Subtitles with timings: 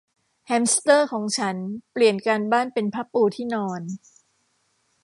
[0.45, 1.55] แฮมสเตอร์ของฉัน
[1.93, 3.81] เปลี่ยนการบ้านเป็นผ้าปูที่นอน